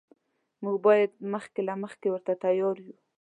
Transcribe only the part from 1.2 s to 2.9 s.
مخکې له مخکې ورته تیار